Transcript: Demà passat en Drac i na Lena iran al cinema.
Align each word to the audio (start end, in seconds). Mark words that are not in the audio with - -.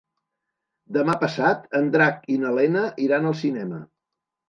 Demà 0.97 1.17
passat 1.25 1.69
en 1.81 1.93
Drac 1.99 2.27
i 2.37 2.41
na 2.47 2.57
Lena 2.59 2.89
iran 3.09 3.33
al 3.33 3.41
cinema. 3.47 3.87